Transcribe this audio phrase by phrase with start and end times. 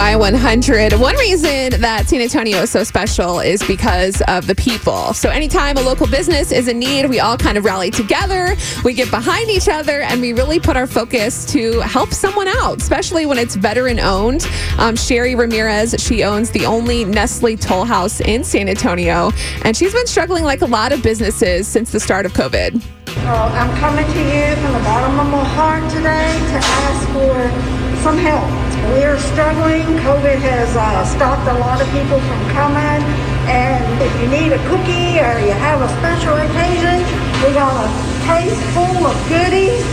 [0.00, 0.98] Y100.
[0.98, 5.12] One reason that San Antonio is so special is because of the people.
[5.12, 8.94] So, anytime a local business is in need, we all kind of rally together, we
[8.94, 13.26] get behind each other, and we really put our focus to help someone out, especially
[13.26, 14.48] when it's veteran owned.
[14.78, 19.32] Um, Sherry Ramirez, she owns the only Nestle Toll House in San Antonio,
[19.66, 22.82] and she's been struggling like a lot of businesses since the start of COVID.
[23.18, 28.16] I'm coming to you from the bottom of my heart today to ask for some
[28.16, 28.48] help.
[28.96, 29.84] We are struggling.
[30.00, 33.04] COVID has uh, stopped a lot of people from coming.
[33.44, 37.04] And if you need a cookie or you have a special occasion,
[37.44, 37.88] we got a
[38.24, 39.84] case full of goodies.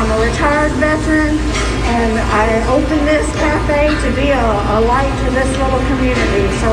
[0.00, 1.36] I'm a retired veteran,
[1.92, 6.48] and I opened this cafe to be a, a light to this little community.
[6.64, 6.72] So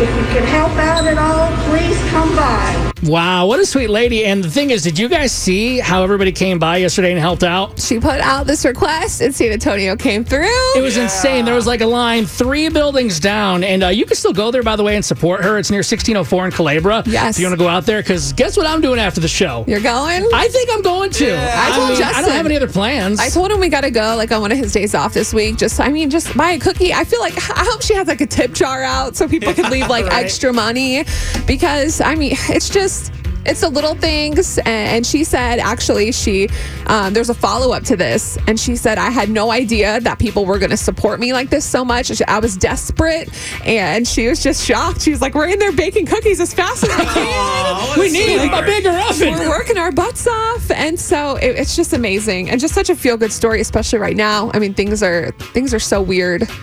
[0.00, 2.92] if you can help out at all, please come by.
[3.04, 4.24] Wow, what a sweet lady.
[4.24, 7.42] And the thing is, did you guys see how everybody came by yesterday and helped
[7.42, 7.80] out?
[7.80, 10.46] She put out this request, and San Antonio came through.
[10.76, 11.44] It was insane.
[11.44, 14.62] There was like a line three buildings down, and uh, you can still go there,
[14.62, 15.58] by the way, and support her.
[15.58, 17.02] It's near 1604 in Culebra.
[17.06, 17.36] Yes.
[17.36, 19.64] If you want to go out there, because guess what I'm doing after the show?
[19.66, 20.24] You're going?
[20.32, 21.36] I think I'm going to.
[21.36, 23.18] I told mean, I don't have any other plans.
[23.18, 25.56] I told him we gotta go like on one of his days off this week.
[25.56, 26.92] Just I mean, just buy a cookie.
[26.94, 29.70] I feel like I hope she has like a tip jar out so people can
[29.72, 30.24] leave like Right.
[30.24, 31.04] extra money
[31.46, 33.12] because I mean it's just
[33.46, 36.48] it's the little things and she said actually she
[36.86, 40.44] um, there's a follow-up to this and she said i had no idea that people
[40.44, 42.22] were going to support me like this so much.
[42.28, 43.28] I was desperate
[43.66, 45.02] and she was just shocked.
[45.02, 47.98] She was like we're in there baking cookies as fast as we can.
[47.98, 49.32] We need a bigger oven.
[49.32, 52.94] we're working our butts off and so it, it's just amazing and just such a
[52.96, 54.50] feel good story especially right now.
[54.54, 56.42] I mean things are things are so weird.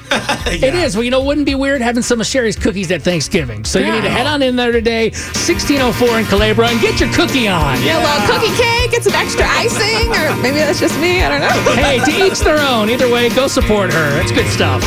[0.51, 0.95] It is.
[0.95, 3.63] Well, you know, it wouldn't be weird having some of Sherry's cookies at Thanksgiving.
[3.65, 7.11] So you need to head on in there today, 1604 in Culebra, and get your
[7.13, 7.81] cookie on.
[7.81, 11.29] Yeah, a little cookie cake get some extra icing or maybe that's just me i
[11.29, 12.89] don't know Hey, to each their own.
[12.89, 14.21] Either way, go support her.
[14.21, 14.81] It's good stuff.